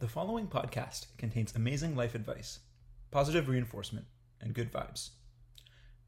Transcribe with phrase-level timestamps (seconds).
[0.00, 2.60] The following podcast contains amazing life advice,
[3.10, 4.06] positive reinforcement,
[4.40, 5.10] and good vibes.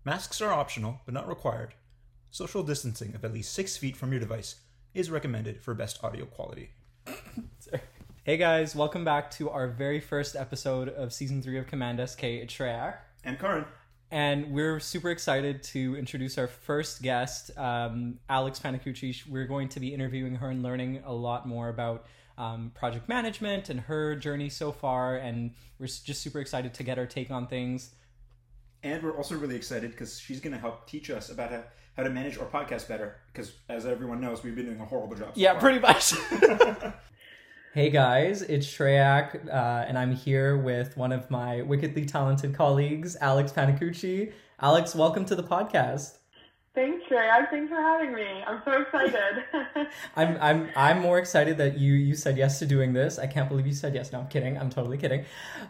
[0.03, 1.75] Masks are optional but not required.
[2.31, 4.55] Social distancing of at least six feet from your device
[4.94, 6.70] is recommended for best audio quality.
[8.25, 12.23] Hey guys, welcome back to our very first episode of season three of Command SK.
[12.23, 12.95] It's Shreyak.
[13.25, 13.67] And Karan,
[14.11, 19.29] And we're super excited to introduce our first guest, um, Alex Panicucci.
[19.29, 22.07] We're going to be interviewing her and learning a lot more about
[22.43, 25.17] um, project management and her journey so far.
[25.17, 27.91] And we're just super excited to get her take on things.
[28.85, 31.63] and we're also really excited because she's going to help teach us about how,
[31.97, 33.09] how to manage our podcast better.
[33.33, 35.30] Because as everyone knows, we've been doing a horrible job.
[35.34, 35.60] so Yeah, far.
[35.60, 36.14] pretty much.
[37.74, 43.16] hey guys, it's Shreyak, uh, and I'm here with one of my wickedly talented colleagues,
[43.20, 44.33] Alex Panicucci.
[44.61, 46.19] Alex, welcome to the podcast.
[46.74, 47.50] Thanks, Shrey.
[47.50, 48.42] Thanks for having me.
[48.46, 49.44] I'm so excited.
[50.16, 53.18] I'm I'm I'm more excited that you you said yes to doing this.
[53.18, 54.10] I can't believe you said yes.
[54.10, 54.56] No, I'm kidding.
[54.56, 55.27] I'm totally kidding.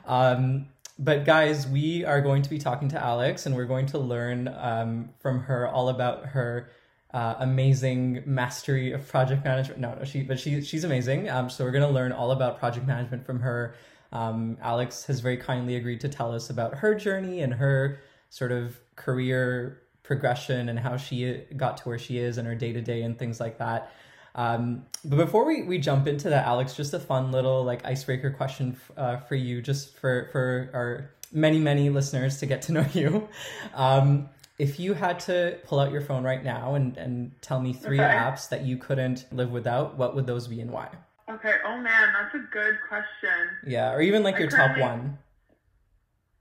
[0.06, 0.68] Um,
[1.00, 4.46] but guys, we are going to be talking to Alex, and we're going to learn
[4.56, 6.70] um, from her all about her
[7.12, 9.80] uh, amazing mastery of project management.
[9.80, 11.28] No, no, she but she she's amazing.
[11.28, 13.74] Um, so we're going to learn all about project management from her.
[14.12, 17.98] Um, Alex has very kindly agreed to tell us about her journey and her
[18.30, 22.72] sort of career progression and how she got to where she is and her day
[22.72, 23.92] to day and things like that.
[24.34, 28.30] Um, but before we, we jump into that, Alex, just a fun little like icebreaker
[28.30, 32.72] question f- uh, for you, just for for our many many listeners to get to
[32.72, 33.28] know you.
[33.74, 37.72] Um, if you had to pull out your phone right now and and tell me
[37.72, 38.08] three Okay.
[38.14, 40.88] apps that you couldn't live without, what would those be and why?
[41.30, 41.54] okay.
[41.66, 43.48] Oh man, that's a good question.
[43.66, 45.18] Yeah, or even like I your top one.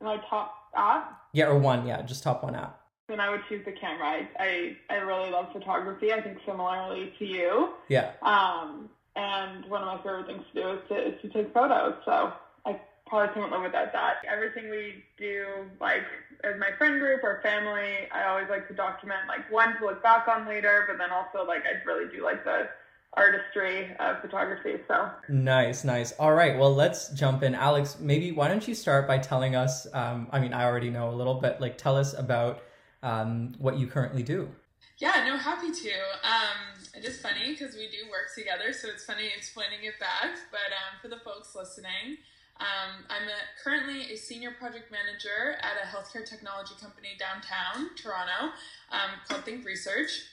[0.01, 1.19] My top app.
[1.33, 1.85] Yeah, or one.
[1.85, 2.79] Yeah, just top one app.
[3.11, 4.07] Then I would choose the camera.
[4.07, 6.13] I, I I really love photography.
[6.13, 7.73] I think similarly to you.
[7.89, 8.11] Yeah.
[8.21, 11.95] Um, and one of my favorite things to do is to is to take photos.
[12.05, 12.31] So
[12.65, 14.23] I probably couldn't live without that.
[14.31, 15.45] Everything we do,
[15.81, 16.03] like
[16.45, 20.01] as my friend group or family, I always like to document like one to look
[20.01, 22.69] back on later, but then also like I really do like the
[23.13, 24.75] artistry of photography.
[24.87, 26.13] So Nice, nice.
[26.13, 27.55] All right, well, let's jump in.
[27.55, 29.85] Alex, maybe why don't you start by telling us?
[29.93, 32.63] Um, I mean, I already know a little, but like, tell us about
[33.03, 34.49] um, what you currently do.
[34.97, 35.93] Yeah, no, happy to.
[36.23, 40.37] Um, it is funny because we do work together, so it's funny explaining it back.
[40.51, 42.17] But um, for the folks listening,
[42.61, 48.53] um, I'm a, currently a senior project manager at a healthcare technology company downtown Toronto
[48.91, 50.25] um, called Think Research.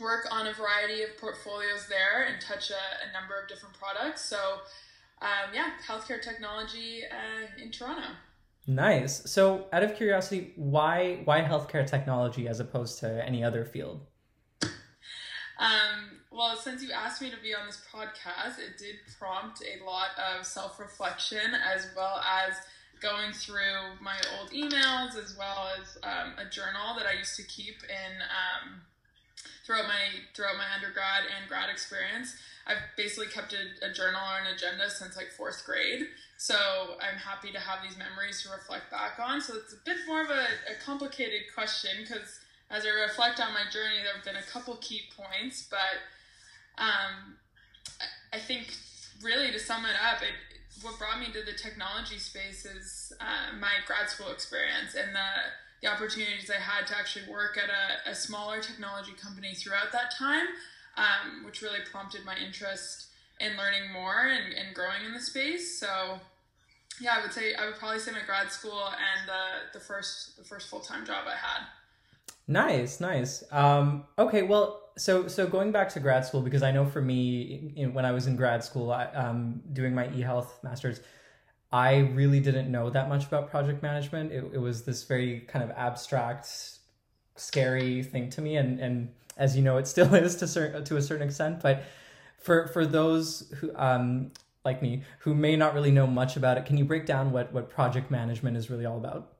[0.00, 4.22] Work on a variety of portfolios there and touch a, a number of different products.
[4.22, 4.60] So,
[5.20, 8.08] um, yeah, healthcare technology uh, in Toronto.
[8.66, 9.30] Nice.
[9.30, 14.06] So, out of curiosity, why why healthcare technology as opposed to any other field?
[15.58, 19.84] Um, well, since you asked me to be on this podcast, it did prompt a
[19.84, 22.54] lot of self reflection as well as
[23.00, 27.42] going through my old emails as well as um, a journal that I used to
[27.44, 28.80] keep in um,
[29.64, 32.36] throughout my throughout my undergrad and grad experience.
[32.66, 36.56] I've basically kept a, a journal or an agenda since like fourth grade, so
[37.00, 39.40] I'm happy to have these memories to reflect back on.
[39.40, 43.54] So it's a bit more of a, a complicated question because as I reflect on
[43.54, 46.02] my journey, there have been a couple key points, but
[46.78, 47.36] um,
[48.00, 48.74] I- I think
[49.22, 50.34] really to sum it up, it,
[50.82, 55.28] what brought me to the technology space is uh, my grad school experience and the,
[55.82, 60.14] the opportunities I had to actually work at a, a smaller technology company throughout that
[60.16, 60.46] time,
[60.96, 63.08] um, which really prompted my interest
[63.40, 65.78] in learning more and, and growing in the space.
[65.78, 66.18] So,
[67.00, 70.36] yeah, I would say I would probably say my grad school and the, the first
[70.38, 71.66] the first full time job I had.
[72.48, 73.44] Nice, nice.
[73.50, 77.90] Um, okay, well, so so going back to grad school because I know for me,
[77.92, 81.00] when I was in grad school, I, um, doing my e-health masters,
[81.72, 84.32] I really didn't know that much about project management.
[84.32, 86.48] It, it was this very kind of abstract,
[87.34, 90.96] scary thing to me, and and as you know, it still is to cer- to
[90.96, 91.60] a certain extent.
[91.60, 91.84] But
[92.38, 94.32] for for those who um
[94.64, 97.52] like me who may not really know much about it, can you break down what
[97.52, 99.32] what project management is really all about?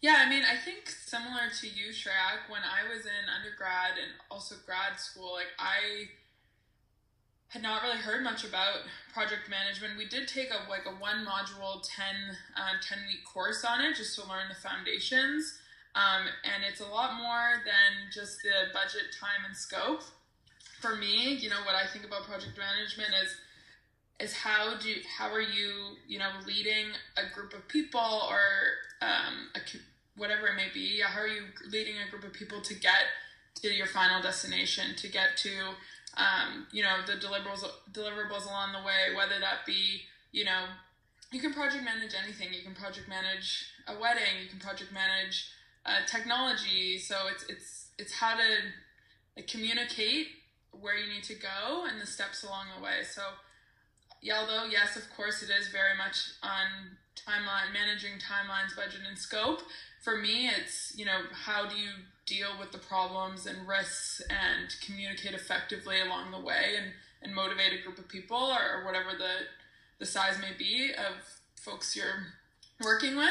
[0.00, 4.12] Yeah, I mean, I think similar to you, Shrek, when I was in undergrad and
[4.30, 6.10] also grad school, like I
[7.54, 9.96] had not really heard much about project management.
[9.96, 12.04] We did take a like a one module 10,
[12.56, 15.60] uh, 10 week course on it just to learn the foundations.
[15.94, 20.02] Um, and it's a lot more than just the budget, time, and scope.
[20.80, 23.36] For me, you know, what I think about project management is
[24.18, 26.86] is how do how are you you know leading
[27.16, 28.42] a group of people or
[29.00, 29.60] um, a,
[30.16, 33.10] whatever it may be how are you leading a group of people to get
[33.56, 35.50] to your final destination to get to
[36.16, 40.02] um, you know the deliverables deliverables along the way whether that be
[40.32, 40.64] you know
[41.34, 42.54] you can project manage anything.
[42.54, 44.38] You can project manage a wedding.
[44.40, 45.50] You can project manage
[45.84, 46.98] uh, technology.
[46.98, 48.48] So it's it's it's how to
[49.36, 50.28] like, communicate
[50.70, 53.02] where you need to go and the steps along the way.
[53.02, 53.22] So
[54.22, 59.18] yeah, although yes, of course, it is very much on timeline managing timelines, budget, and
[59.18, 59.62] scope.
[60.02, 61.90] For me, it's you know how do you
[62.26, 66.92] deal with the problems and risks and communicate effectively along the way and,
[67.22, 69.46] and motivate a group of people or, or whatever the
[70.00, 71.14] the size may be of
[71.54, 72.26] folks you're
[72.82, 73.28] working with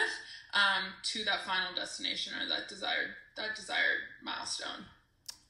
[0.54, 4.86] um, to that final destination or that desired that desired milestone.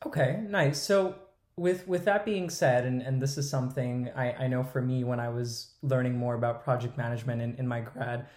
[0.06, 0.81] Okay, nice.
[0.81, 1.16] So
[1.56, 5.04] with with that being said, and, and this is something I, I know for me
[5.04, 8.28] when I was learning more about project management in, in my grad,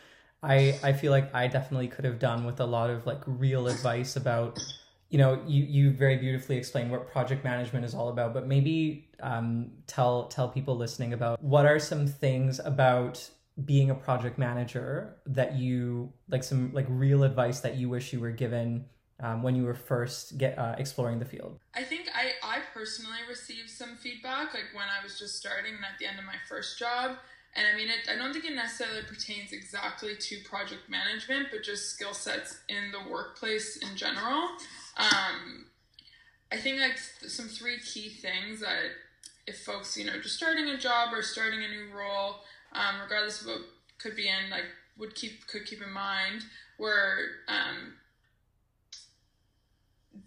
[0.43, 3.69] I, I feel like I definitely could have done with a lot of like real
[3.69, 4.59] advice about
[5.09, 9.09] you know you you very beautifully explain what project management is all about but maybe
[9.21, 13.29] um, tell tell people listening about what are some things about
[13.65, 18.21] being a project manager that you like some like real advice that you wish you
[18.21, 18.85] were given
[19.21, 21.59] um, when you were first get uh, exploring the field?
[21.75, 25.85] I think i i personally received some feedback like when i was just starting and
[25.85, 27.17] at the end of my first job.
[27.55, 31.63] And i mean it, i don't think it necessarily pertains exactly to project management but
[31.63, 34.51] just skill sets in the workplace in general
[34.97, 35.67] um,
[36.51, 38.91] I think like some three key things that
[39.47, 42.37] if folks, you know, just starting a job or starting a new role,
[42.73, 43.61] um, regardless of what
[43.99, 44.65] could be in, like
[44.99, 46.45] would keep could keep in mind,
[46.79, 47.95] were um,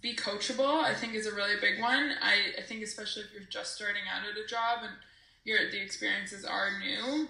[0.01, 0.83] be coachable.
[0.83, 2.12] I think is a really big one.
[2.22, 4.94] I, I think especially if you're just starting out at a job and
[5.44, 7.27] your the experiences are new,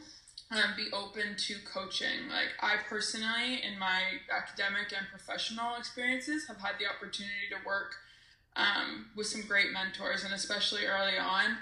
[0.51, 2.27] um, be open to coaching.
[2.29, 4.01] Like I personally, in my
[4.35, 7.93] academic and professional experiences, have had the opportunity to work
[8.55, 11.57] um, with some great mentors, and especially early on.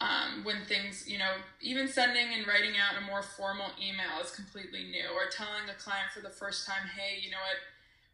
[0.00, 4.30] Um, when things, you know, even sending and writing out a more formal email is
[4.32, 7.56] completely new, or telling a client for the first time, hey, you know what,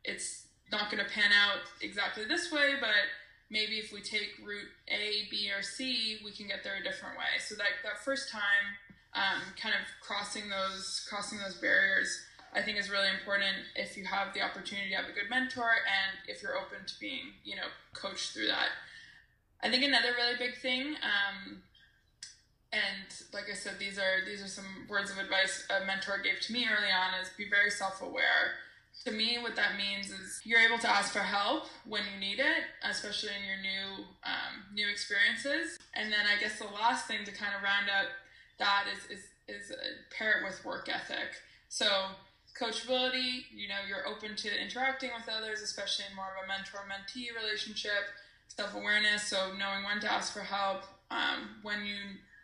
[0.05, 3.11] it's not going to pan out exactly this way, but
[3.51, 7.19] maybe if we take route A, B, or C, we can get there a different
[7.19, 7.41] way.
[7.41, 8.79] So that that first time
[9.15, 14.05] um, kind of crossing those crossing those barriers I think is really important if you
[14.05, 17.57] have the opportunity to have a good mentor and if you're open to being you
[17.57, 18.69] know coached through that.
[19.63, 21.63] I think another really big thing, um,
[22.73, 26.41] and like I said, these are these are some words of advice a mentor gave
[26.41, 28.59] to me early on is be very self aware.
[29.05, 32.39] To me, what that means is you're able to ask for help when you need
[32.39, 35.79] it, especially in your new um, new experiences.
[35.95, 38.07] And then I guess the last thing to kind of round out
[38.61, 39.73] that is is is
[40.17, 41.43] pair it with work ethic.
[41.69, 41.87] So
[42.59, 47.35] coachability, you know, you're open to interacting with others, especially in more of a mentor-mentee
[47.35, 48.07] relationship.
[48.49, 51.97] Self-awareness, so knowing when to ask for help, um, when you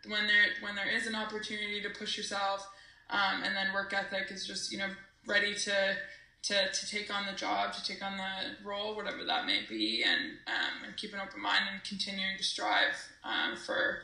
[0.09, 2.67] when there when there is an opportunity to push yourself,
[3.09, 4.89] um, and then work ethic is just you know
[5.27, 5.95] ready to
[6.43, 10.03] to, to take on the job, to take on the role, whatever that may be,
[10.03, 13.99] and um, and keep an open mind and continuing to strive um, for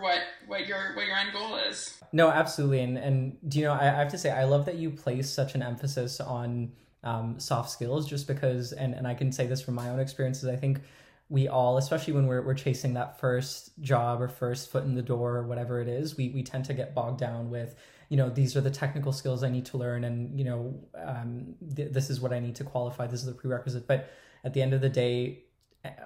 [0.00, 2.00] what what your what your end goal is.
[2.12, 4.76] No, absolutely, and and do you know I, I have to say I love that
[4.76, 6.72] you place such an emphasis on
[7.04, 10.48] um, soft skills, just because, and and I can say this from my own experiences.
[10.48, 10.80] I think
[11.28, 15.02] we all, especially when we're we're chasing that first job or first foot in the
[15.02, 17.74] door or whatever it is, we we tend to get bogged down with
[18.08, 21.54] you know these are the technical skills I need to learn, and you know um,
[21.74, 23.06] th- this is what I need to qualify.
[23.06, 24.10] This is the prerequisite, but
[24.44, 25.44] at the end of the day,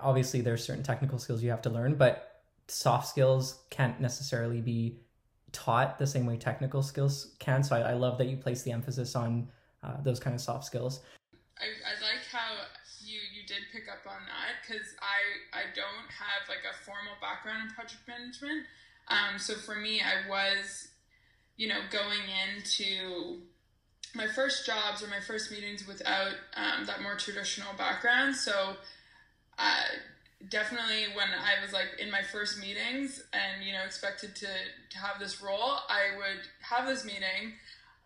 [0.01, 2.36] obviously there's certain technical skills you have to learn, but
[2.69, 4.99] soft skills can't necessarily be
[5.53, 7.63] taught the same way technical skills can.
[7.63, 9.49] So I, I love that you place the emphasis on
[9.83, 11.01] uh, those kind of soft skills.
[11.59, 12.65] I, I like how
[13.03, 17.15] you you did pick up on that because I I don't have like a formal
[17.21, 18.67] background in project management.
[19.09, 20.89] Um, so for me, I was,
[21.57, 23.43] you know, going into
[24.15, 28.35] my first jobs or my first meetings without um, that more traditional background.
[28.37, 28.77] So.
[29.59, 29.85] Uh,
[30.49, 34.99] definitely when I was like in my first meetings and you know expected to, to
[34.99, 37.55] have this role, I would have this meeting.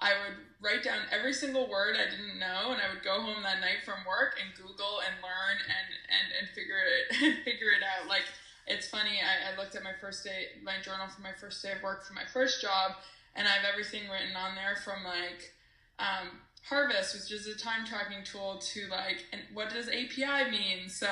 [0.03, 3.43] I would write down every single word I didn't know, and I would go home
[3.43, 7.85] that night from work and Google and learn and and, and figure it figure it
[7.85, 8.09] out.
[8.09, 8.25] Like
[8.67, 9.21] it's funny.
[9.21, 12.05] I, I looked at my first day, my journal for my first day of work
[12.05, 12.93] for my first job,
[13.35, 15.53] and I have everything written on there from like
[15.99, 20.89] um, Harvest, which is a time tracking tool, to like, and what does API mean?
[20.89, 21.09] So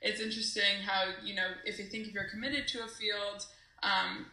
[0.00, 3.46] it's interesting how you know if you think if you're committed to a field
[3.82, 4.26] um,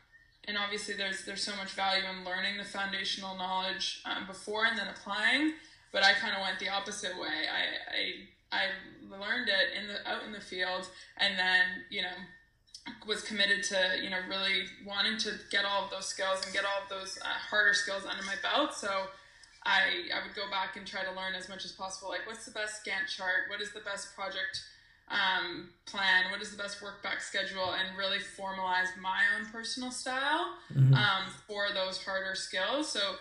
[0.47, 4.77] and obviously there's there's so much value in learning the foundational knowledge um, before and
[4.77, 5.53] then applying
[5.91, 8.63] but i kind of went the opposite way I, I i
[9.09, 12.15] learned it in the out in the field and then you know
[13.07, 16.65] was committed to you know really wanting to get all of those skills and get
[16.65, 18.73] all of those uh, harder skills under my belt.
[18.73, 18.89] So
[19.65, 22.09] I I would go back and try to learn as much as possible.
[22.09, 23.49] Like what's the best Gantt chart?
[23.49, 24.63] What is the best project
[25.09, 26.31] um, plan?
[26.31, 27.73] What is the best work back schedule?
[27.73, 30.93] And really formalize my own personal style Mhm.
[30.95, 32.91] um, for those harder skills.
[32.91, 33.17] So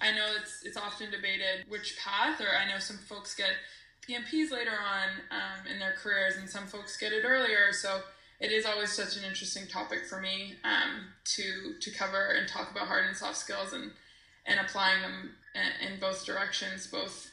[0.00, 3.52] I know it's it's often debated which path, or I know some folks get
[4.06, 7.72] PMPs later on um, in their careers, and some folks get it earlier.
[7.72, 8.02] So
[8.40, 12.70] it is always such an interesting topic for me um, to to cover and talk
[12.70, 13.92] about hard and soft skills and
[14.44, 17.30] and applying them in, in both directions, both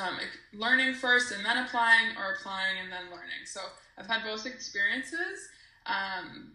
[0.00, 0.18] um,
[0.52, 3.44] learning first and then applying, or applying and then learning.
[3.46, 3.60] So
[3.98, 5.48] I've had both experiences.
[5.86, 6.52] Um,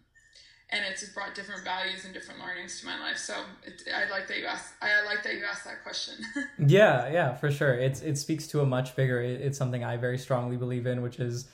[0.73, 3.17] and it's brought different values and different learnings to my life.
[3.17, 4.73] So it, I like that you asked.
[4.81, 6.15] I like that you asked that question.
[6.65, 7.73] Yeah, yeah, for sure.
[7.73, 9.21] It's it speaks to a much bigger.
[9.21, 11.49] it- It's something I very strongly believe in, which is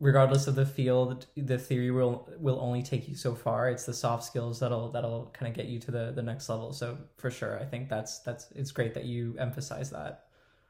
[0.00, 3.68] regardless of the field, the theory will will only take you so far.
[3.68, 6.72] It's the soft skills that'll that'll kind of get you to the the next level.
[6.72, 10.23] So for sure, I think that's that's it's great that you emphasize that.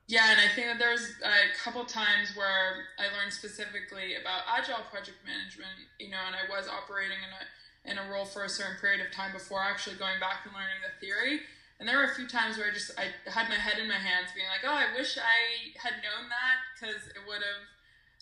[0.06, 4.84] Yeah, and I think that there's a couple times where I learned specifically about agile
[4.92, 5.88] project management.
[5.99, 7.42] You know, and I was operating in a
[7.84, 10.80] in a role for a certain period of time before actually going back and learning
[10.84, 11.40] the theory.
[11.80, 14.00] And there were a few times where I just I had my head in my
[14.00, 17.64] hands, being like, "Oh, I wish I had known that because it would have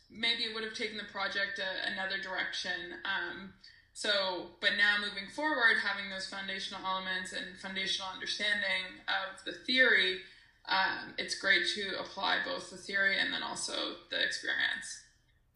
[0.07, 3.55] maybe it would have taken the project a, another direction." Um,
[3.93, 10.25] so, but now moving forward, having those foundational elements and foundational understanding of the theory,
[10.69, 13.73] um, it's great to apply both the theory and then also
[14.11, 15.05] the experience.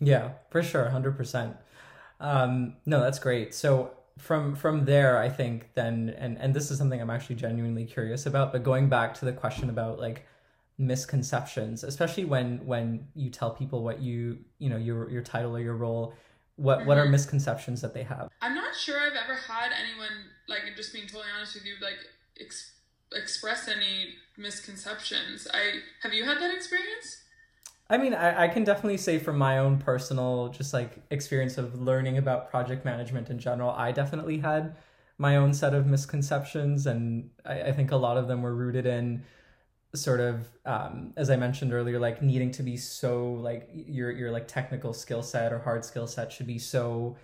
[0.01, 1.57] Yeah, for sure, hundred percent.
[2.21, 3.55] Um, no, that's great.
[3.55, 7.85] So from from there, I think then, and and this is something I'm actually genuinely
[7.85, 8.53] curious about.
[8.53, 10.27] But going back to the question about like
[10.79, 15.61] misconceptions, especially when when you tell people what you you know your your title or
[15.61, 16.15] your role,
[16.57, 17.11] what what are Mhm.
[17.13, 18.29] misconceptions that they have?
[18.43, 21.99] I'm not sure I've ever had anyone like just being totally honest with you, like
[22.41, 22.73] ex-
[23.13, 25.47] express any misconceptions.
[25.53, 27.23] I have you had that experience?
[27.89, 31.81] I mean, I, I can definitely say from my own personal, just like experience of
[31.81, 34.75] learning about project management in general, I definitely had
[35.19, 38.87] my own set of misconceptions, and I, I think a lot of them were rooted
[38.87, 39.23] in
[39.95, 44.31] sort of, um, as I mentioned earlier, like needing to be so like your your
[44.31, 47.17] like technical skill set or hard skill set should be so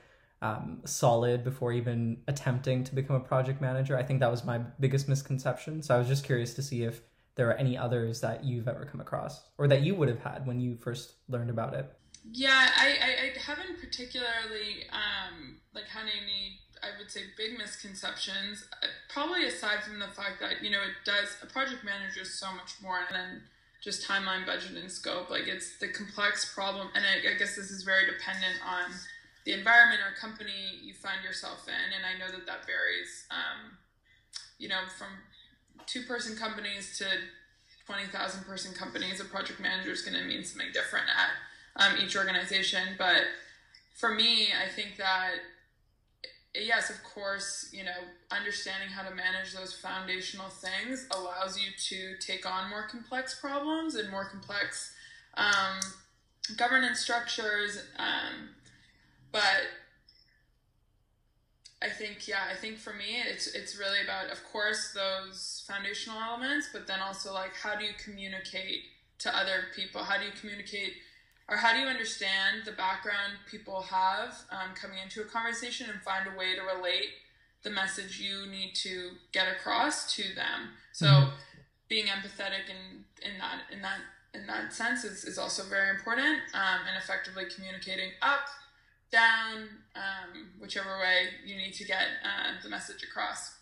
[0.43, 3.97] um, solid before even attempting to become a project manager.
[3.97, 5.83] I think that was my biggest misconception.
[5.83, 7.01] So I was just curious to see if
[7.37, 10.47] there are any others that you've ever come across or that you would have had
[10.47, 11.87] when you first learned about it.
[12.31, 18.67] Yeah, I, I, I haven't particularly um, like had any I would say big misconceptions.
[18.83, 22.35] Uh, Probably aside from the fact that you know it does a project manager is
[22.35, 23.43] so much more than
[23.83, 25.31] just timeline, budget, and scope.
[25.31, 28.91] Like it's the complex problem, and I, I guess this is very dependent on
[29.45, 31.95] the environment or company you find yourself in.
[31.95, 33.27] And I know that that varies.
[33.31, 33.79] Um,
[34.59, 35.09] you know, from
[35.87, 37.07] two person companies to
[37.87, 41.99] twenty thousand person companies, a project manager is going to mean something different at um,
[42.03, 42.95] each organization.
[42.99, 43.25] But
[43.95, 45.35] for me, I think that
[46.55, 47.97] yes, of course, you know,
[48.31, 53.95] understanding how to manage those foundational things allows you to take on more complex problems
[53.95, 54.93] and more complex
[55.35, 55.81] um,
[56.57, 57.83] governance structures.
[57.99, 58.51] Um,
[59.33, 59.63] but
[61.83, 66.21] I think, yeah, I think for me, it's it's really about, of course, those foundational
[66.21, 68.85] elements, but then also like how do you communicate
[69.19, 70.05] to other people?
[70.05, 70.95] How do you communicate,
[71.49, 76.01] or how do you understand the background people have um, coming into a conversation and
[76.03, 77.11] find a way to relate
[77.63, 80.77] the message you need to get across to them?
[80.93, 81.33] So Mhm.
[81.89, 84.01] being empathetic in in that in that
[84.35, 88.47] in that sense is, is also very important, um, and effectively communicating up
[89.13, 93.55] down, um, whichever way you need to get uh, the message across.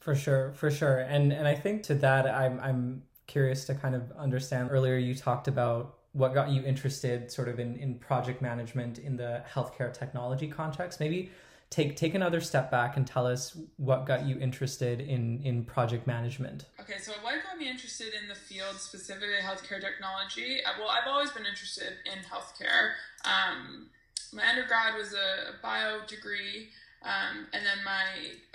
[0.00, 1.00] For sure, for sure.
[1.00, 5.14] And and I think to that I'm I'm curious to kind of understand earlier you
[5.14, 9.92] talked about what got you interested sort of in, in project management in the healthcare
[9.92, 11.00] technology context.
[11.00, 11.30] Maybe
[11.70, 16.06] take take another step back and tell us what got you interested in in project
[16.06, 16.66] management.
[16.80, 20.60] Okay, so what got me interested in the field, specifically healthcare technology?
[20.64, 22.92] uh, Well, I've always been interested in healthcare.
[23.24, 23.90] Um,
[24.32, 26.68] my undergrad was a, bio degree,
[27.02, 28.04] um, and then my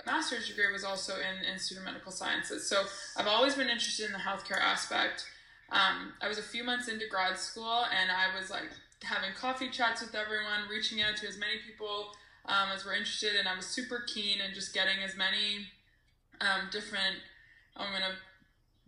[0.06, 2.68] master's degree was also in Institute of Medical Sciences.
[2.68, 2.84] So
[3.16, 5.26] I've always been interested in the healthcare aspect.
[5.70, 8.70] Um, I was a few months into grad school, and I was like
[9.02, 12.12] having coffee chats with everyone, reaching out to as many people
[12.46, 15.68] um, as were interested, and I was super keen and just getting as many
[16.40, 17.16] um, different.
[17.76, 18.14] I'm gonna.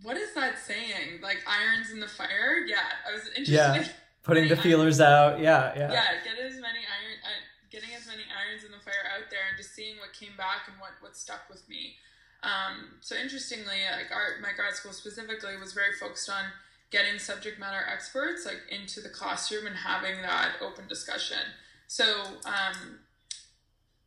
[0.03, 1.21] What is that saying?
[1.23, 2.65] Like irons in the fire?
[2.67, 3.53] Yeah, I was interested.
[3.53, 3.89] Yeah.
[4.27, 5.39] in Putting the feelers out.
[5.39, 5.93] Yeah, yeah.
[5.93, 7.41] yeah, get as many iron, uh,
[7.71, 10.67] getting as many irons in the fire out there and just seeing what came back
[10.67, 11.95] and what what stuck with me.
[12.43, 16.51] Um, so interestingly, like our my grad school specifically was very focused on
[16.91, 21.55] getting subject matter experts like into the classroom and having that open discussion.
[21.87, 22.05] So
[22.45, 23.01] um,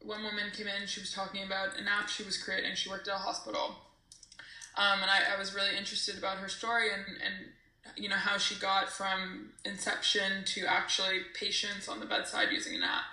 [0.01, 2.75] one woman came in, she was talking about an app she was creating.
[2.75, 3.75] She worked at a hospital.
[4.77, 7.51] Um, and I, I, was really interested about her story and, and
[7.95, 12.83] you know how she got from inception to actually patients on the bedside using an
[12.83, 13.03] app.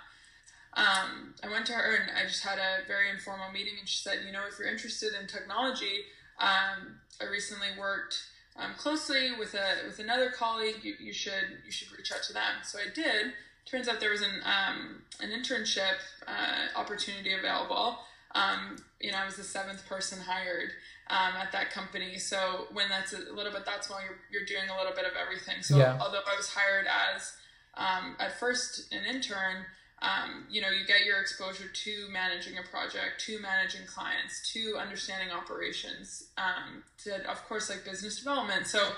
[0.73, 3.97] Um, I went to her and I just had a very informal meeting, and she
[3.97, 6.05] said, you know, if you're interested in technology,
[6.39, 8.23] um, I recently worked
[8.55, 10.77] um, closely with a with another colleague.
[10.83, 12.61] You, you should you should reach out to them.
[12.63, 13.33] So I did.
[13.65, 17.99] Turns out there was an um, an internship uh, opportunity available.
[18.35, 20.71] Um, you know, I was the seventh person hired
[21.09, 22.17] um, at that company.
[22.17, 25.13] So when that's a little bit, that's why you're, you're doing a little bit of
[25.19, 25.61] everything.
[25.61, 25.97] So yeah.
[26.01, 27.33] although I was hired as
[27.75, 29.65] um, at first an intern,
[30.01, 34.77] um, you know, you get your exposure to managing a project, to managing clients, to
[34.77, 38.67] understanding operations, um, to of course like business development.
[38.67, 38.91] So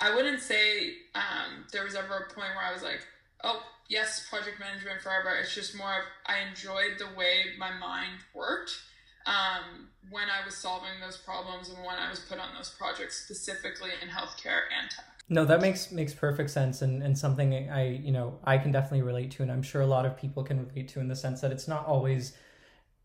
[0.00, 3.00] I wouldn't say um, there was ever a point where I was like,
[3.44, 5.34] oh yes, project management forever.
[5.40, 8.72] It's just more of I enjoyed the way my mind worked
[9.26, 13.24] um, when I was solving those problems and when I was put on those projects
[13.24, 15.04] specifically in healthcare and tech.
[15.28, 19.02] No, that makes makes perfect sense and, and something I you know I can definitely
[19.02, 21.40] relate to and I'm sure a lot of people can relate to in the sense
[21.40, 22.36] that it's not always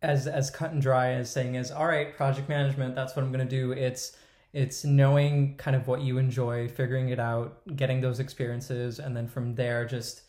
[0.02, 3.32] as as cut and dry as saying is all right project management that's what I'm
[3.32, 4.18] to do it's
[4.54, 9.28] it's knowing kind of what you enjoy figuring it out getting those experiences and then
[9.28, 10.22] from there just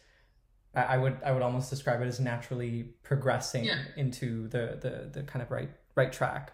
[0.75, 3.83] I would I would almost describe it as naturally progressing yeah.
[3.97, 6.53] into the, the the kind of right right track.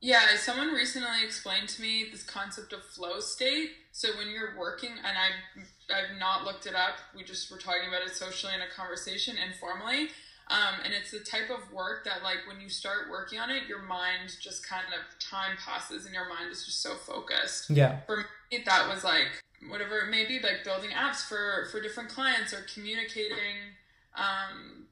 [0.00, 3.70] Yeah, someone recently explained to me this concept of flow state.
[3.92, 5.62] So when you're working, and I
[5.94, 6.96] I've not looked it up.
[7.16, 10.10] We just were talking about it socially in a conversation informally.
[10.48, 13.62] Um, and it's the type of work that like when you start working on it,
[13.66, 17.70] your mind just kind of time passes and your mind is just so focused.
[17.70, 18.00] Yeah.
[18.06, 22.08] For me, that was like whatever it may be, like building apps for for different
[22.08, 23.74] clients or communicating,
[24.16, 24.86] um,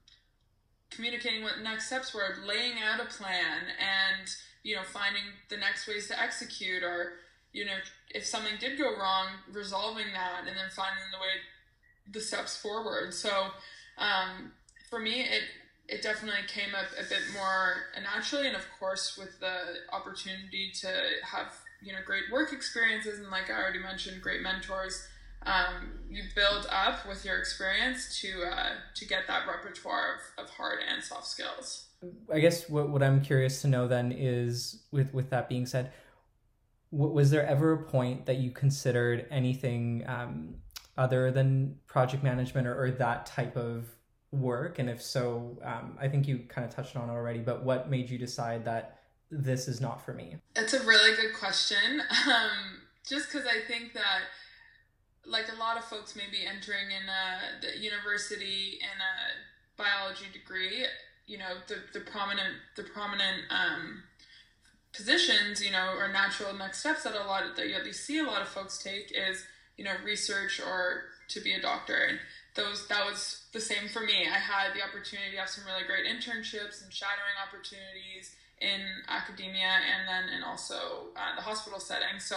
[0.91, 4.29] communicating what next steps were, laying out a plan, and
[4.63, 7.15] you know finding the next ways to execute, or
[7.53, 7.77] you know
[8.11, 11.41] if something did go wrong, resolving that, and then finding the way
[12.11, 13.15] the steps forward.
[13.15, 13.49] So
[13.99, 14.53] um,
[14.91, 15.43] for me, it
[15.89, 20.89] it definitely came up a bit more naturally, and of course with the opportunity to
[21.25, 25.07] have you know great work experiences and like I already mentioned, great mentors.
[25.45, 30.51] Um, you build up with your experience to uh, to get that repertoire of, of
[30.51, 31.87] hard and soft skills.
[32.33, 35.93] I guess what what I'm curious to know then is with with that being said,
[36.93, 40.57] was there ever a point that you considered anything um,
[40.97, 43.87] other than project management or, or that type of
[44.31, 44.79] work?
[44.79, 47.41] And if so, um, I think you kind of touched on already.
[47.41, 48.99] But what made you decide that
[49.33, 50.37] this is not for me?
[50.55, 52.03] It's a really good question.
[52.29, 54.29] Um, just because I think that,
[55.25, 60.27] like a lot of folks may be entering in a, the university in a biology
[60.33, 60.85] degree,
[61.27, 64.03] you know, the, the prominent, the prominent, um,
[64.93, 68.05] positions, you know, or natural next steps that a lot of, that you at least
[68.05, 69.43] see a lot of folks take is,
[69.79, 71.97] you know, research or to be a doctor.
[72.11, 72.19] And
[72.55, 74.27] those, that was the same for me.
[74.29, 79.83] I had the opportunity to have some really great internships and shadowing opportunities in academia
[79.83, 82.19] and then in also uh, the hospital setting.
[82.19, 82.37] So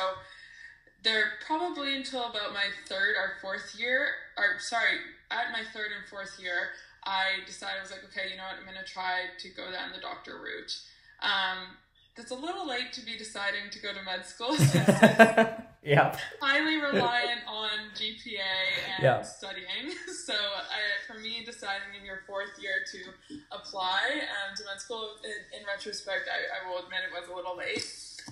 [1.04, 4.98] they're probably until about my third or fourth year, or sorry,
[5.30, 6.74] at my third and fourth year,
[7.06, 9.94] I decided I was like, okay, you know what, I'm gonna try to go down
[9.94, 10.74] the doctor route.
[11.22, 11.78] Um,
[12.16, 14.56] that's a little late to be deciding to go to med school.
[15.84, 16.18] yeah.
[16.42, 19.22] Highly reliant on GPA and yeah.
[19.22, 19.66] studying.
[20.26, 25.12] So I, for me, deciding in your fourth year to apply um, to med school,
[25.24, 27.86] in, in retrospect, I, I, will admit it was a little late.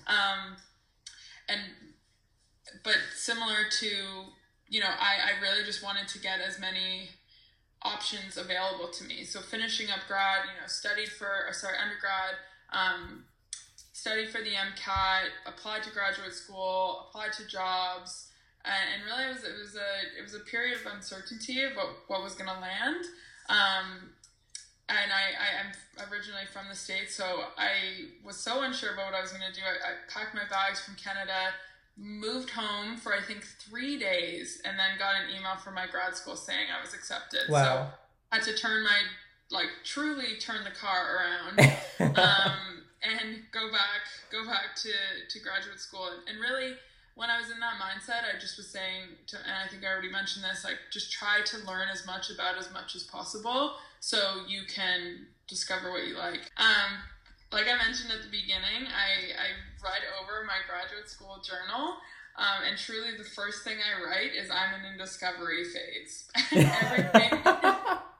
[0.08, 0.58] Um,
[1.48, 1.62] and
[2.84, 3.88] but similar to
[4.74, 7.10] you know, I, I really just wanted to get as many
[7.84, 9.24] options available to me.
[9.24, 12.41] So finishing up grad, you know, studied for sorry undergrad.
[12.72, 13.26] Um,
[13.93, 18.32] studied for the MCAT, applied to graduate school, applied to jobs,
[18.65, 21.73] and, and really it was it was a it was a period of uncertainty of
[21.75, 23.06] what, what was going to land.
[23.49, 24.10] Um,
[24.89, 29.15] and I, I am originally from the states, so I was so unsure about what
[29.15, 29.62] I was going to do.
[29.62, 31.53] I, I packed my bags from Canada,
[31.97, 36.15] moved home for I think three days, and then got an email from my grad
[36.15, 37.47] school saying I was accepted.
[37.47, 37.63] Wow.
[37.63, 37.88] So
[38.32, 38.99] I had to turn my
[39.51, 41.60] like truly turn the car around.
[42.17, 42.83] um,
[43.23, 44.91] and go back go back to
[45.29, 46.75] to graduate school and really
[47.15, 49.91] when I was in that mindset, I just was saying, to, and I think I
[49.91, 53.73] already mentioned this, like just try to learn as much about as much as possible,
[53.99, 56.49] so you can discover what you like.
[56.57, 57.05] Um,
[57.51, 59.47] like I mentioned at the beginning, I, I
[59.83, 61.97] write over my graduate school journal.
[62.36, 66.27] Um, and truly, the first thing I write is I'm in a discovery phase.
[66.51, 67.29] Everything,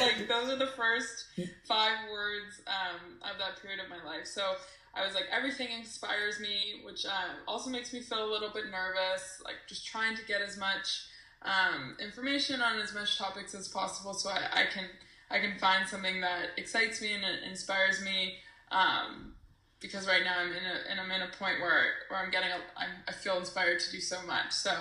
[0.00, 1.26] like those are the first
[1.64, 4.26] five words um, of that period of my life.
[4.26, 4.54] So
[4.94, 8.64] I was like, everything inspires me, which uh, also makes me feel a little bit
[8.70, 9.42] nervous.
[9.44, 11.06] Like just trying to get as much
[11.42, 14.84] um, information on as much topics as possible, so I, I, can
[15.30, 18.36] I can find something that excites me and inspires me.
[18.72, 19.34] Um,
[19.80, 22.50] because right now I'm in a and I'm in a point where where I'm getting
[22.50, 24.52] a, I'm, I feel inspired to do so much.
[24.52, 24.72] So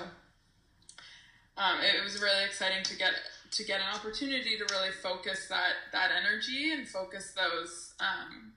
[1.57, 3.13] um, it, was really exciting to get
[3.51, 8.53] to get an opportunity to really focus that that energy and focus those um,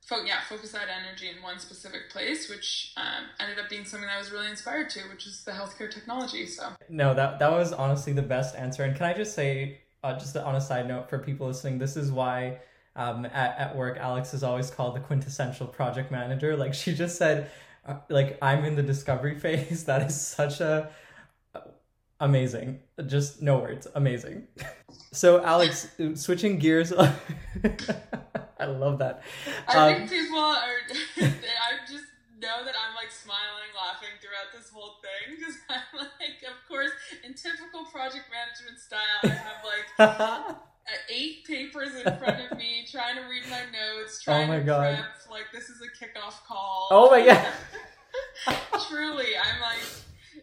[0.00, 4.08] fo- yeah focus that energy in one specific place which um, ended up being something
[4.08, 6.70] that I was really inspired to which is the healthcare technology so.
[6.88, 8.82] No that that was honestly the best answer.
[8.82, 11.96] And can I just say uh, just on a side note for people listening this
[11.96, 12.58] is why
[12.96, 16.56] um, at, at work Alex is always called the quintessential project manager.
[16.56, 17.50] Like she just said
[17.86, 19.84] uh, like I'm in the discovery phase.
[19.84, 20.90] That is such a
[22.20, 22.80] amazing.
[23.06, 23.86] Just no words.
[23.94, 24.46] Amazing.
[25.12, 26.92] So, Alex, switching gears.
[28.60, 29.22] I love that.
[29.68, 30.76] I um, think people are.
[31.16, 32.04] I just
[32.38, 36.90] know that I'm like smiling, laughing throughout this whole thing because I'm like, of course,
[37.24, 40.56] in typical project management style, I have like.
[41.08, 44.64] eight papers in front of me, trying to read my notes, trying oh my to
[44.64, 44.94] God.
[44.96, 45.04] prep.
[45.30, 46.88] Like this is a kickoff call.
[46.90, 47.46] Oh my god!
[48.88, 49.86] Truly, I'm like,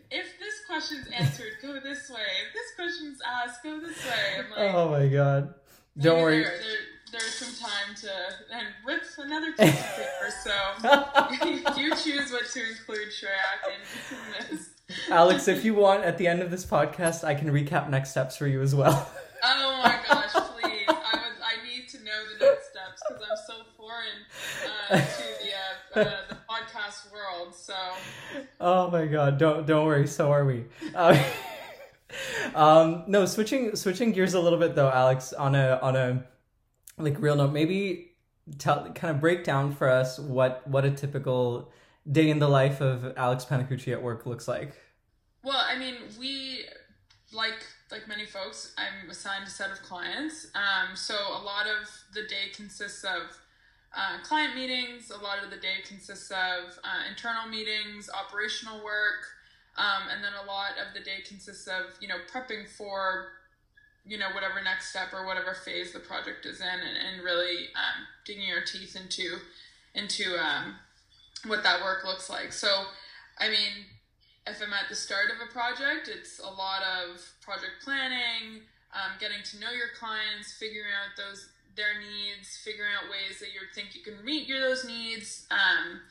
[0.09, 1.36] if this question's answered,
[1.79, 2.21] go this way.
[2.47, 4.43] If this question's asked, go this way.
[4.49, 5.53] Like, oh my god.
[5.97, 6.43] Don't worry.
[6.43, 8.09] There, there, there's some time to
[8.53, 10.31] and rip another piece of paper.
[10.43, 14.69] So you choose what to include, Shreyak, in this.
[15.09, 18.37] Alex, if you want, at the end of this podcast, I can recap next steps
[18.37, 19.09] for you as well.
[19.43, 20.85] Oh my gosh, please!
[20.87, 24.25] I was I need to know the next steps because I'm so foreign
[24.89, 25.23] uh, to
[25.93, 27.53] the, uh, uh, the podcast world.
[27.53, 27.75] So.
[28.59, 29.37] Oh my god!
[29.37, 30.07] Don't don't worry.
[30.07, 30.65] So are we.
[30.95, 31.23] Uh,
[32.55, 35.33] um, no, switching switching gears a little bit though, Alex.
[35.33, 36.23] On a on a
[36.97, 38.11] like real note, maybe
[38.57, 41.71] tell kind of break down for us what what a typical
[42.09, 44.73] day in the life of Alex Panicucci at work looks like.
[45.43, 46.65] Well, I mean, we
[47.31, 50.47] like like many folks, I'm assigned a set of clients.
[50.55, 53.37] Um, so a lot of the day consists of
[53.95, 55.09] uh, client meetings.
[55.11, 59.25] A lot of the day consists of uh, internal meetings, operational work,
[59.77, 63.29] um, and then a lot of the day consists of you know prepping for
[64.05, 67.69] you know whatever next step or whatever phase the project is in, and, and really
[67.75, 69.37] um, digging your teeth into
[69.93, 70.75] into um,
[71.45, 72.53] what that work looks like.
[72.53, 72.85] So,
[73.39, 73.85] I mean,
[74.45, 78.61] if I'm at the start of a project, it's a lot of project planning,
[78.93, 83.53] um, getting to know your clients, figuring out those their needs, figuring out ways that
[83.53, 85.45] you think you can meet your those needs.
[85.51, 86.01] Um,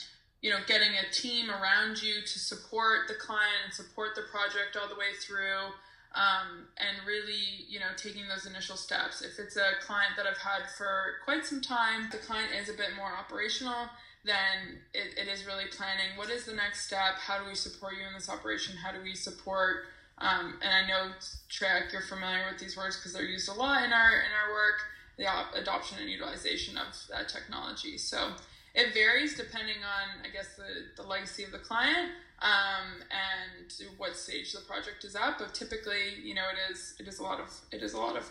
[0.41, 4.77] you know, getting a team around you to support the client and support the project
[4.81, 5.73] all the way through.
[6.15, 9.21] Um, and really, you know, taking those initial steps.
[9.21, 12.73] If it's a client that I've had for quite some time, the client is a
[12.73, 13.91] bit more operational,
[14.25, 17.21] then it, it is really planning what is the next step?
[17.21, 18.77] How do we support you in this operation?
[18.77, 19.85] How do we support?
[20.17, 21.13] Um, and I know,
[21.51, 24.53] Trek, you're familiar with these words because they're used a lot in our in our
[24.53, 24.81] work
[25.17, 25.27] the
[25.59, 27.97] adoption and utilization of that technology.
[27.99, 28.33] So
[28.77, 32.13] it varies depending on, I guess, the, the legacy of the client
[32.43, 35.39] um, and what stage the project is at.
[35.39, 38.17] But typically, you know, it is it is a lot of it is a lot
[38.17, 38.31] of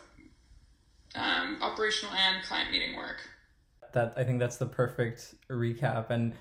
[1.16, 3.28] um, operational and client meeting work.
[3.94, 6.34] That I think that's the perfect recap and.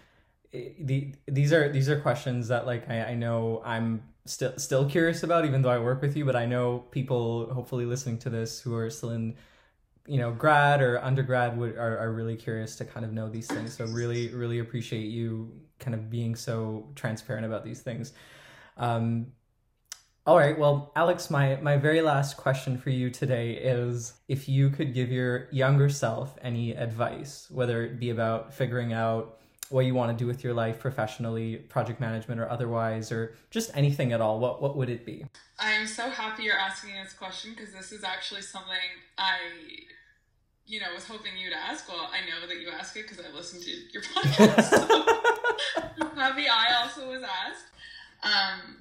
[0.79, 5.25] The, these are these are questions that like I, I know I'm still still curious
[5.25, 8.61] about even though I work with you but I know people hopefully listening to this
[8.61, 9.35] who are still in
[10.07, 13.47] you know grad or undergrad would are, are really curious to kind of know these
[13.47, 13.77] things.
[13.77, 18.13] So really really appreciate you kind of being so transparent about these things.
[18.77, 19.29] Um,
[20.27, 20.59] all right.
[20.59, 25.11] Well alex my my very last question for you today is if you could give
[25.11, 29.39] your younger self any advice whether it be about figuring out
[29.75, 33.77] what you want to do with your life professionally project management or otherwise or just
[33.77, 35.27] anything at all what what would it be
[35.59, 38.79] i'm so happy you're asking this question because this is actually something
[39.19, 39.37] i
[40.67, 41.89] you know, was hoping you'd ask.
[41.89, 44.71] Well, I know that you ask it because I listened to your podcast.
[44.71, 47.67] So happy I also was asked.
[48.23, 48.77] Um,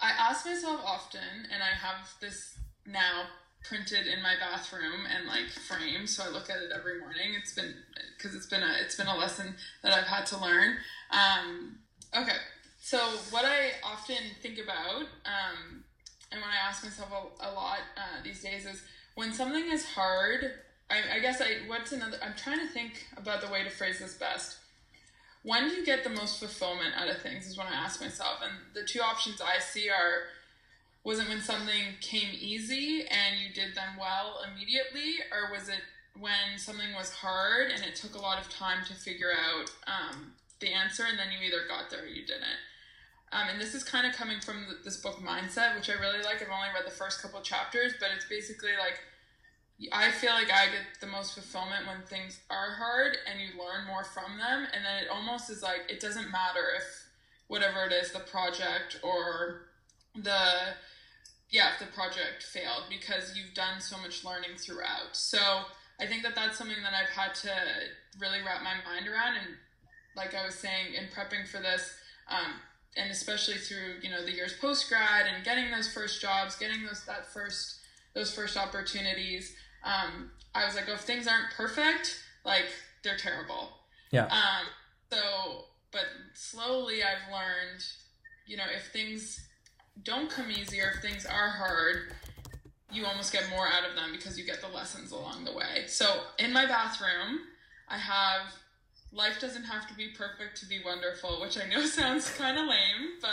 [0.00, 3.24] I ask myself often, and I have this now
[3.64, 7.34] printed in my bathroom and like framed, so I look at it every morning.
[7.36, 7.74] It's been
[8.16, 10.76] because it's been a it's been a lesson that I've had to learn.
[11.10, 11.78] Um,
[12.16, 12.36] okay,
[12.80, 12.98] so
[13.30, 15.84] what I often think about, um,
[16.30, 18.82] and when I ask myself a, a lot uh, these days is
[19.14, 20.52] when something is hard,
[20.90, 22.18] I, I guess I what's another?
[22.22, 24.58] I'm trying to think about the way to phrase this best.
[25.42, 27.46] When do you get the most fulfillment out of things?
[27.46, 30.24] Is what I ask myself, and the two options I see are
[31.04, 35.80] was it when something came easy and you did them well immediately or was it
[36.18, 40.32] when something was hard and it took a lot of time to figure out um,
[40.60, 42.58] the answer and then you either got there or you didn't?
[43.32, 46.40] Um, and this is kind of coming from this book mindset which i really like.
[46.40, 49.00] I've only read the first couple chapters but it's basically like
[49.92, 53.86] i feel like i get the most fulfillment when things are hard and you learn
[53.88, 56.84] more from them and then it almost is like it doesn't matter if
[57.48, 59.62] whatever it is the project or
[60.14, 60.74] the
[61.54, 65.12] yeah, if the project failed because you've done so much learning throughout.
[65.12, 65.38] So
[66.00, 67.54] I think that that's something that I've had to
[68.18, 69.36] really wrap my mind around.
[69.36, 69.54] And
[70.16, 71.94] like I was saying, in prepping for this,
[72.28, 72.54] um,
[72.96, 76.84] and especially through you know the years post grad and getting those first jobs, getting
[76.84, 77.78] those that first
[78.14, 82.66] those first opportunities, um, I was like, oh, if things aren't perfect, like
[83.04, 83.68] they're terrible.
[84.10, 84.26] Yeah.
[84.26, 84.66] Um.
[85.12, 87.84] So, but slowly I've learned,
[88.44, 89.40] you know, if things
[90.02, 92.12] don't come easy or if things are hard,
[92.90, 95.84] you almost get more out of them because you get the lessons along the way.
[95.86, 97.40] So in my bathroom,
[97.88, 98.52] I have
[99.12, 102.66] life doesn't have to be perfect to be wonderful, which I know sounds kind of
[102.66, 103.30] lame, but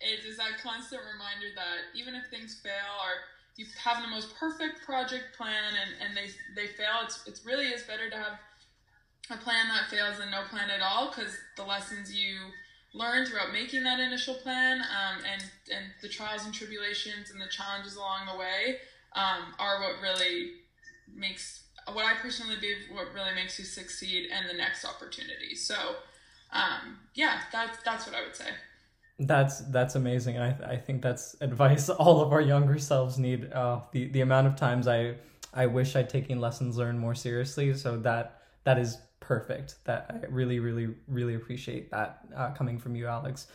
[0.00, 3.12] it is that constant reminder that even if things fail or
[3.56, 7.66] you have the most perfect project plan and, and they they fail, it's it really
[7.66, 8.38] is better to have
[9.30, 12.36] a plan that fails than no plan at all because the lessons you
[12.96, 17.48] learned throughout making that initial plan um, and and the trials and tribulations and the
[17.48, 18.78] challenges along the way
[19.14, 20.52] um, are what really
[21.14, 25.54] makes what I personally believe what really makes you succeed and the next opportunity.
[25.54, 25.74] So
[26.52, 28.48] um, yeah, that's that's what I would say.
[29.18, 33.52] That's that's amazing, and I I think that's advice all of our younger selves need.
[33.52, 35.16] Uh, the the amount of times I
[35.52, 37.74] I wish I'd taken lessons learned more seriously.
[37.74, 39.76] So that that is perfect.
[39.84, 43.46] That I really, really, really appreciate that uh, coming from you, Alex.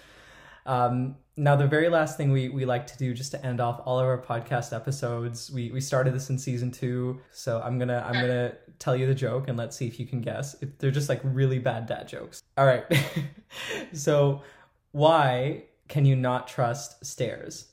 [0.66, 3.82] Um, now, the very last thing we, we like to do just to end off
[3.86, 7.20] all of our podcast episodes, we, we started this in season two.
[7.32, 10.22] So I'm gonna I'm gonna tell you the joke and let's see if you can
[10.22, 10.56] guess.
[10.80, 12.44] they're just like really bad dad jokes.
[12.58, 12.86] All right.
[13.94, 14.44] so
[14.92, 17.68] why can you not trust stairs?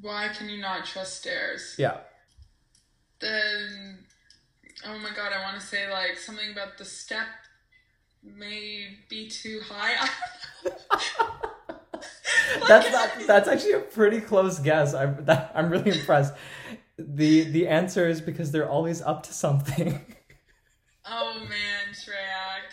[0.00, 1.74] Why can you not trust stairs?
[1.78, 1.98] Yeah.
[3.20, 4.04] Then
[4.86, 7.26] oh my god, I want to say like something about the step
[8.22, 10.08] may be too high.
[12.68, 14.94] that's not, that's actually a pretty close guess.
[14.94, 16.34] I'm that, I'm really impressed.
[16.98, 20.04] the The answer is because they're always up to something.
[21.10, 22.68] Oh man, Shrek.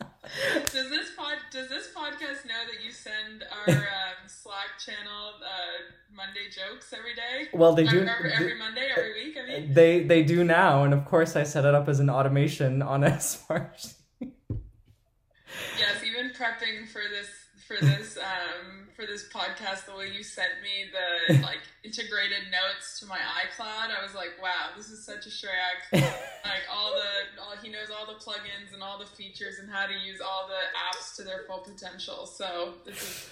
[0.72, 5.92] does this pod does this podcast know that you send our um, Slack channel uh,
[6.10, 7.48] Monday jokes every day?
[7.52, 9.36] Well, they do every, every Monday, every week.
[9.36, 12.08] I mean, they they do now, and of course, I set it up as an
[12.08, 13.94] automation on a smart.
[14.20, 17.28] yes, even prepping for this
[17.66, 23.00] for this um, for this podcast, the way you sent me the like integrated notes
[23.00, 25.92] to my iCloud, I was like, wow, this is such a Shrek.
[25.92, 29.86] like all the all he knows all the plugins and all the features and how
[29.86, 32.26] to use all the apps to their full potential.
[32.26, 33.30] So this is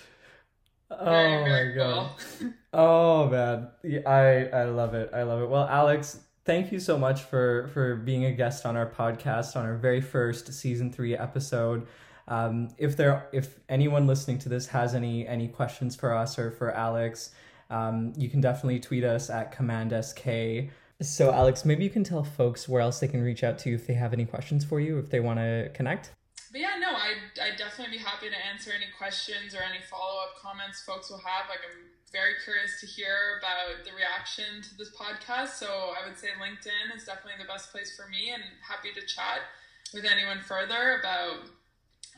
[0.90, 2.11] Oh my god.
[2.73, 3.68] oh man.
[4.07, 5.11] I I love it.
[5.12, 5.49] I love it.
[5.49, 9.64] Well, Alex, thank you so much for for being a guest on our podcast on
[9.64, 11.87] our very first season 3 episode.
[12.29, 16.51] Um, if there if anyone listening to this has any any questions for us or
[16.51, 17.31] for Alex,
[17.70, 20.70] um, you can definitely tweet us at command sk.
[21.03, 23.87] So Alex, maybe you can tell folks where else they can reach out to if
[23.87, 26.12] they have any questions for you, if they want to connect
[26.55, 30.23] but yeah, no, I'd, I'd definitely be happy to answer any questions or any follow
[30.23, 31.51] up comments folks will have.
[31.51, 35.59] Like, I'm very curious to hear about the reaction to this podcast.
[35.59, 39.03] So I would say LinkedIn is definitely the best place for me and happy to
[39.03, 39.43] chat
[39.90, 41.51] with anyone further about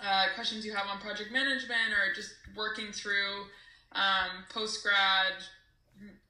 [0.04, 3.48] uh, questions you have on project management or just working through
[3.96, 5.40] um, post grad,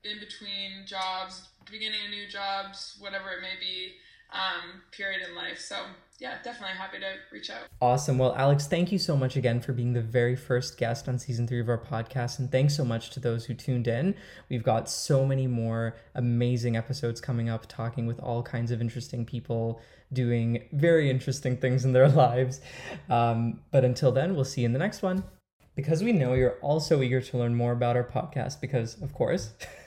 [0.04, 3.94] in between jobs, beginning of new jobs, whatever it may be,
[4.32, 5.58] um, period in life.
[5.58, 5.76] So
[6.18, 7.68] yeah, definitely happy to reach out.
[7.80, 8.16] Awesome.
[8.16, 11.46] Well, Alex, thank you so much again for being the very first guest on season
[11.46, 12.38] three of our podcast.
[12.38, 14.14] And thanks so much to those who tuned in.
[14.48, 19.26] We've got so many more amazing episodes coming up, talking with all kinds of interesting
[19.26, 19.80] people
[20.12, 22.60] doing very interesting things in their lives.
[23.10, 25.24] Um, but until then, we'll see you in the next one.
[25.74, 29.52] Because we know you're also eager to learn more about our podcast, because, of course,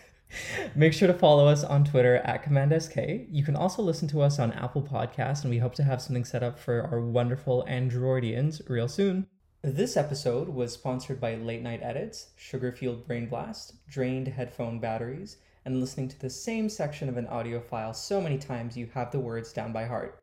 [0.75, 3.27] Make sure to follow us on Twitter at CommandSK.
[3.31, 6.25] You can also listen to us on Apple Podcasts, and we hope to have something
[6.25, 9.27] set up for our wonderful Androidians real soon.
[9.61, 15.37] This episode was sponsored by Late Night Edits, Sugar Sugarfield Brain Blast, Drained Headphone Batteries,
[15.65, 19.11] and listening to the same section of an audio file so many times you have
[19.11, 20.17] the words down by heart.